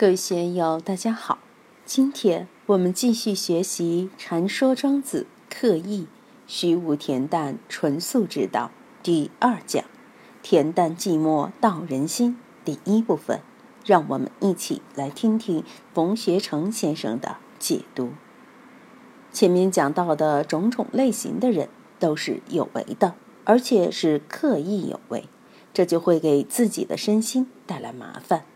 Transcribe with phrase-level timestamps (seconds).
[0.00, 1.40] 各位学友，大家好。
[1.84, 6.06] 今天我们继续学习《禅说庄子刻意
[6.46, 8.70] 虚无恬淡纯素之道》
[9.04, 9.84] 第二讲
[10.42, 13.40] “恬淡寂寞道人心”第一部分。
[13.84, 15.62] 让我们一起来听听
[15.92, 18.12] 冯学成先生的解读。
[19.30, 25.28] 前面讲到的种种类型的人都是有为的，而且是刻意有为，
[25.74, 28.46] 这就会给自己的身心带来麻烦。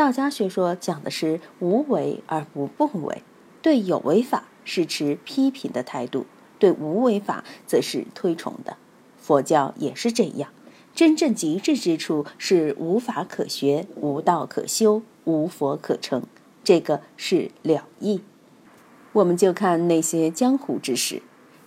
[0.00, 3.22] 道家学说讲的是无为而不不为，
[3.60, 6.24] 对有为法是持批评的态度，
[6.58, 8.78] 对无为法则是推崇的。
[9.18, 10.48] 佛教也是这样，
[10.94, 16.22] 真正极致之处是无法可学，无道可修，无佛可成，
[16.64, 18.22] 这个是了义。
[19.12, 21.20] 我们就看那些江湖之事，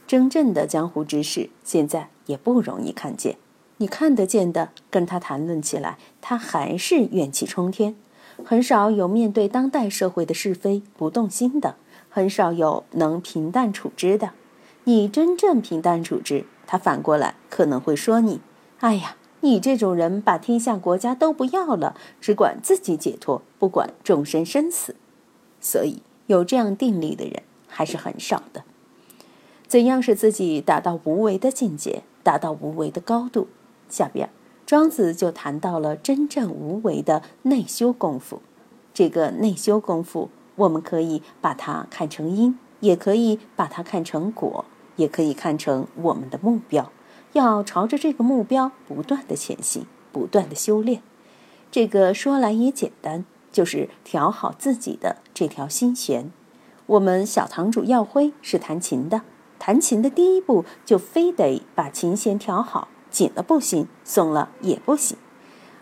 [0.07, 3.38] 真正的江湖之事现在也不容易看见。
[3.77, 7.95] 你看得见的，跟他谈论起来，他还是怨气冲天。
[8.43, 11.75] 很少有面对当代社会的是非不动心的，
[12.09, 14.31] 很少有能平淡处之的。
[14.85, 18.41] 你真正平淡处之，他反过来可能会说你
[18.79, 24.95] ：“哎呀，你这种人把天下国家都不要了，只管自己解脱，不管众生生死。”
[25.62, 28.63] 所以有这样定力的人还是很少的。
[29.68, 33.47] 怎样使自己达到无为的境界，达到无为的高度？
[33.87, 34.29] 下边。
[34.65, 38.41] 庄子就谈到了真正无为的内修功夫。
[38.93, 46.91] 这个内修功夫，我们可以把它看成因，也可以把它看成果，也可以看成我们的目标。
[47.34, 51.01] 要朝着这个目标不断的前行，不断的修炼。
[51.71, 56.31] 这个说来也简单，就是调好自己的这条心弦。
[56.85, 59.23] 我们小堂主耀辉是弹琴的，
[59.57, 62.87] 弹琴的第一步就非得把琴弦调好。
[63.13, 65.16] 紧了不行，松了也不行。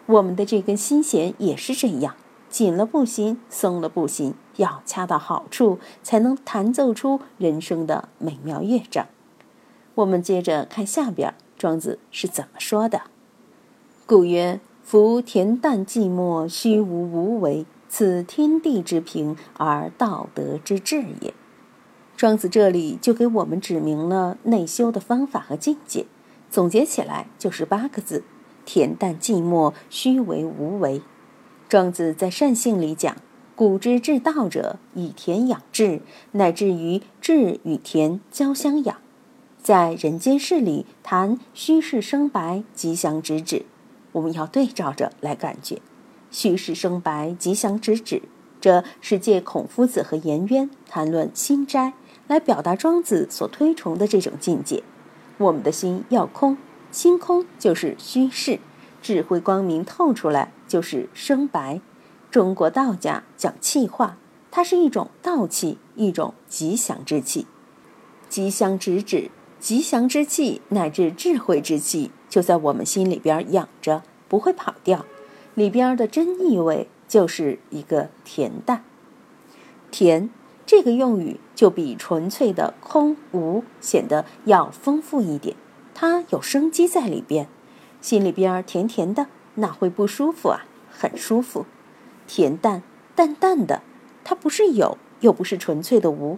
[0.06, 2.16] 我们的这根心弦也是这样，
[2.50, 9.08] 紧了不行，松了不行，要恰到好处，才能弹奏出人生的美妙乐章。
[9.96, 13.04] 我们接着看下边，庄子是怎么说的
[14.06, 21.34] ：“故曰：夫恬淡寂寞，虚无无为，此天地之平而道德之治也。”
[22.18, 26.06] 庄子这里就给我们指明了内修的方法和境界。
[26.52, 28.24] 总结起来就是八个字：
[28.68, 31.02] 恬淡寂寞，虚为无为。
[31.70, 33.16] 庄子在善性里讲
[33.56, 36.02] ：“古之治道者，以恬养志，
[36.34, 38.98] 乃至于志与恬交相养。”
[39.64, 43.66] 在人间世里谈虚室生白，吉祥直指。
[44.12, 45.80] 我们要对照着来感觉，
[46.32, 48.24] 虚室生白，吉祥直指。
[48.60, 51.94] 这是借孔夫子和颜渊谈论心斋，
[52.28, 54.84] 来表达庄子所推崇的这种境界。
[55.42, 56.58] 我们的心要空，
[56.92, 58.60] 心空就是虚实，
[59.02, 61.82] 智慧光明透出来就是生白。
[62.30, 64.16] 中国道家讲气化，
[64.52, 67.48] 它是一种道气，一种吉祥之气。
[68.30, 69.30] 吉祥之指，
[69.60, 75.06] 吉祥之气乃至智慧之气，就在我们心里边养着，不会跑掉。
[75.56, 78.86] 里边的真意味就是一个恬淡，
[79.92, 80.30] 恬。
[80.72, 85.58] 这个用语就比纯粹的空无显得要丰富一点，
[85.94, 87.50] 它有生机在里边，
[88.00, 90.62] 心里边甜甜的，哪会不舒服啊？
[90.90, 91.66] 很舒服，
[92.26, 92.84] 恬淡
[93.14, 93.82] 淡淡的，
[94.24, 96.38] 它不是有，又不是纯粹的无。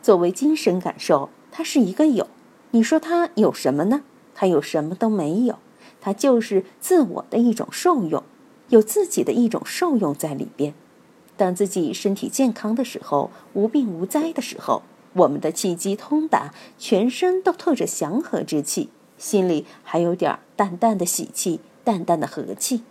[0.00, 2.28] 作为精神感受，它是一个有。
[2.70, 4.02] 你说它有什么呢？
[4.32, 5.58] 它有什么都没有，
[6.00, 8.22] 它就是自我的一种受用，
[8.68, 10.72] 有自己的一种受用在里边。
[11.36, 14.82] 当自己身体健康的时候，无病无灾的时候，
[15.14, 22.82] 我们的气机通达，全身都透着祥和之气，心里还有点淡淡的喜气，淡淡的和气，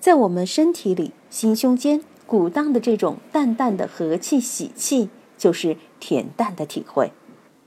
[0.00, 7.12] 在我们身体里、心胸间鼓荡的这种淡淡的和气、喜气，就是恬淡的体会，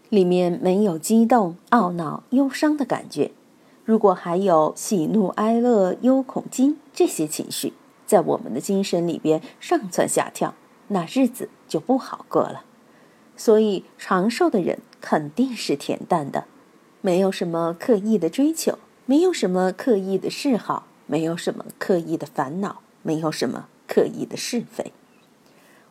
[0.10, 3.32] 里面没有激动、懊恼、忧伤的感觉。
[3.86, 7.74] 如果还有喜怒哀乐、忧恐惊这些情绪。
[8.08, 10.56] 在我们的精神里边上蹿下跳，
[10.88, 12.64] 那日子就不好过了。
[13.36, 16.46] 所以长寿的人肯定是恬淡的，
[17.02, 24.92] 没有什么刻意的追求，没有什么刻意的嗜好，没有什么刻意的烦恼，没有什么刻意的是非。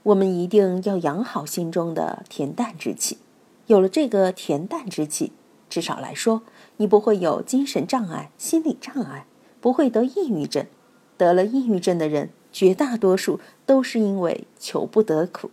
[0.03, 3.19] 我们一定要养好心中的恬淡之气。
[3.67, 5.33] 有了这个恬淡之气，
[5.69, 6.43] 至少来说，
[6.79, 9.27] 你不会有精神障碍、心理障碍，
[9.61, 10.67] 不会得抑郁症。
[11.17, 15.51] 得了抑郁症的人，绝大多数都是因为求不得苦。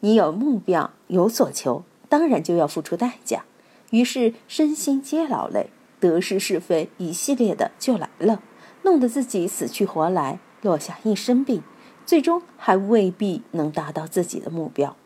[0.00, 3.44] 你有目标，有所求，当然就要付出代价。
[3.90, 8.42] 于是身心皆劳累，得失是非一系列的就来了，
[8.82, 11.62] 弄得自己死去活来，落下一身病，
[12.06, 14.96] 最终还未必能达到自己的目标。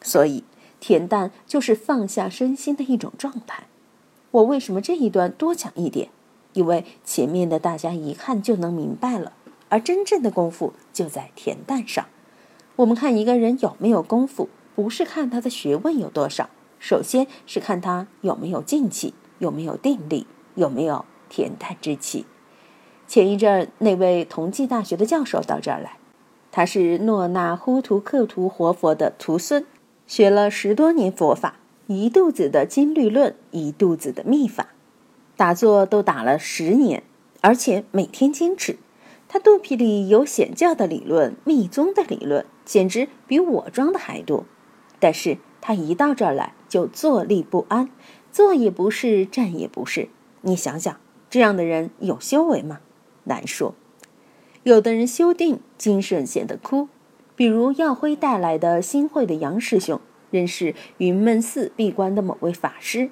[0.00, 0.44] 所以，
[0.80, 3.64] 恬淡就是放下身心的一种状态。
[4.30, 6.08] 我为什么这一段多讲一点？
[6.52, 9.32] 因为前面的大家一看就能明白了，
[9.68, 12.06] 而真正的功夫就在恬淡上。
[12.76, 22.26] 我们看一个人有没有功夫，不是看他的学问有多少，首先是看他有没有静气，有没有定力，有没有恬淡之气。
[23.06, 25.98] 前一阵儿那位同济大学的教授到这儿来，
[26.50, 29.66] 他是诺那呼图克图活佛的徒孙，
[30.06, 31.56] 学了十多年佛法，
[31.88, 34.68] 一肚子的经律论，一肚子的秘法，
[35.42, 37.02] 打坐都打了十年，
[37.40, 38.78] 而且每天坚持。
[39.26, 44.44] 他肚皮里有显教的理论、密宗的理论，简直比我装的还多。
[45.00, 47.90] 但是他一到这儿来就坐立不安，
[48.30, 50.10] 坐也不是，站也不是。
[50.42, 52.78] 你想想，这样的人有修为吗？
[53.24, 53.74] 难说。
[54.62, 56.86] 有的人修定，精神显得枯，
[57.34, 60.00] 比如耀辉带来的新会的杨师兄，
[60.30, 63.10] 认识云门寺闭关的某位法师。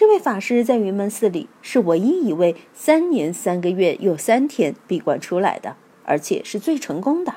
[0.00, 5.76] 这位法师在云门寺里是唯一一位三年三个月又三天闭关出来的，
[6.06, 7.34] 而且是最成功的。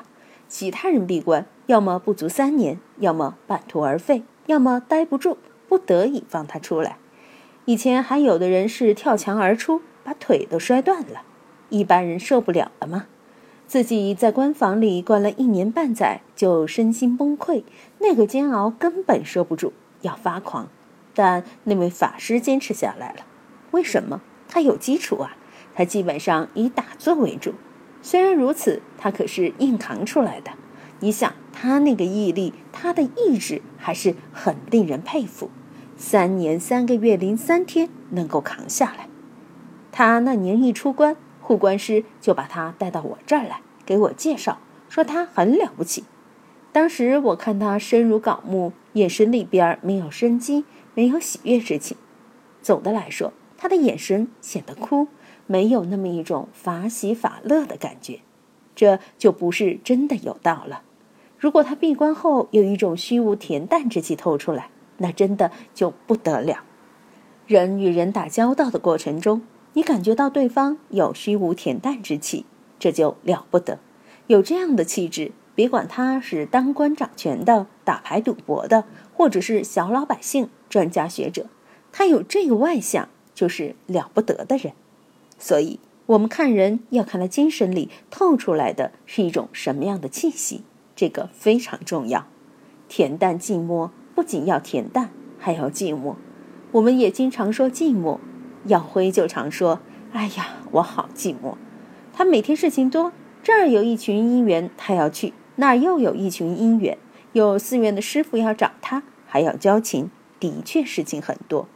[0.48, 5.36] 其他人闭关，要么不足三年，要么半途而废，要么待不住，
[5.68, 6.96] 不得已放他出来。
[7.66, 11.20] 以前还有的人是跳墙而出，把腿都摔断了，
[11.68, 13.04] 一般人受不了了吗？
[13.66, 17.64] 自己在关房里关了一年半载，就身心崩溃，
[17.98, 20.70] 那个煎熬根本受不住，要发狂。
[21.14, 23.24] 但那位法师坚持下来了，
[23.70, 24.20] 为什么？
[24.48, 25.36] 他有基础啊，
[25.74, 27.54] 他基本上以打坐为主。
[28.02, 30.52] 虽然如此，他可是硬扛出来的。
[31.00, 35.50] 你想，他那个毅力，他的意志还是很令人佩服。
[35.96, 39.08] 三年三个月零三天能够扛下来，
[39.92, 44.58] 他那年一出关，护关师就把他带到我这儿来，给我介绍，
[44.88, 46.04] 说他很了不起。
[46.74, 50.64] 当时我看他深如槁木，眼神里边没有生机。
[50.96, 51.96] 没有喜悦之情，
[52.62, 55.08] 总的来说，他的眼神显得枯，
[55.48, 58.20] 没有那么一种法喜法乐的感觉，
[58.76, 60.82] 这就不是真的有道了。
[61.36, 66.62] 如果他闭关后有一种虚无恬淡之气透出来，那真的就不得了。
[67.48, 69.42] 人与人打交道的过程中，
[69.72, 72.46] 你感觉到对方有虚无恬淡之气，
[72.78, 73.80] 这就了不得。
[74.28, 80.48] 有这样的气质，别管他是当官掌权的、打牌赌博的，或者是小老百姓。
[80.68, 81.46] 专家学者，
[81.92, 84.72] 他有这个外向，就是了不得的人。
[85.38, 90.64] 所以，我们看人要看他精神里透出来的是一种什么样的气息，
[90.96, 92.26] 这个非常重要。
[92.90, 96.16] 恬淡寂寞，不仅要恬淡，还要寂寞。
[96.72, 98.18] 我们也经常说寂寞，
[98.64, 99.78] 耀辉就常说
[100.12, 101.54] ：“哎呀，我好寂寞。”
[102.12, 103.12] 他每天事情多，
[103.44, 106.98] 这儿有一群姻缘，他要去；那儿又有一群姻缘，
[107.32, 110.10] 有寺院的师傅要找他，还要交情。
[110.40, 111.68] 的确事情很多，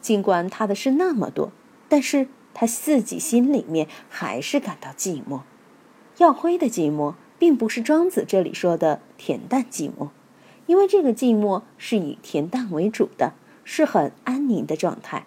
[0.00, 1.52] 尽管他的事那么多，
[1.86, 5.40] 但是他自己心里面还是感到寂寞。
[6.16, 10.08] 耀辉的寂寞，并不是庄子这里说的恬淡寂寞，
[10.64, 13.34] 因为这个寂寞是以恬淡为主的，
[13.64, 15.26] 是很安宁的状态。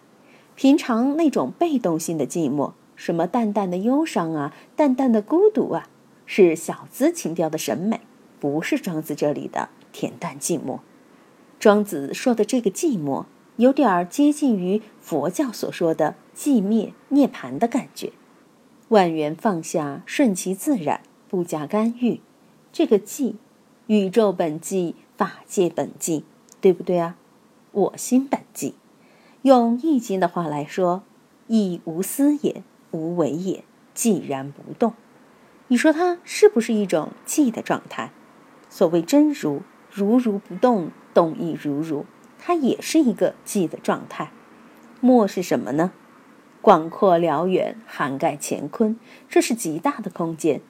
[0.55, 5.87] 平常那种被动性的寂寞，什么淡淡的忧伤啊，淡淡的孤独啊，
[6.31, 8.01] 是小资情调的审美，
[8.39, 10.77] 不是庄子这里的恬淡寂寞。
[11.59, 18.13] 庄子说的这个寂寞，有点儿接近于佛教所说的寂灭涅槃的感觉。
[18.89, 22.21] 万缘放下，顺其自然，不加干预。
[22.71, 23.33] 这个寂，
[23.87, 26.21] 宇宙本寂，法界本寂，
[26.61, 27.17] 对不对啊？
[27.71, 28.73] 我心本寂。
[29.41, 31.01] 用易经的话来说，
[31.47, 33.63] 亦无思也，无为也，
[33.95, 34.93] 寂然不动。
[35.69, 38.11] 你说它是不是一种寂的状态？
[38.69, 39.61] 所谓真如，
[39.91, 40.91] 如如不动。
[41.11, 42.05] 动亦如如，
[42.37, 44.31] 它也是一个寂的状态。
[45.01, 45.91] 默是什么呢？
[46.61, 48.97] 广阔辽远，涵盖乾坤，
[49.27, 50.61] 这是极大的空间。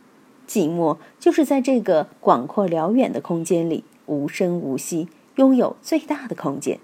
[0.47, 6.79] 寂寞就是在这个广阔辽远的空间里，无声无息，拥有最大的空间。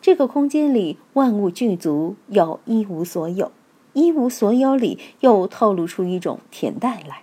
[0.00, 3.50] 这个空间里万物具足，又一无所有。
[3.94, 7.22] 一无所有里又透露出一种恬淡来，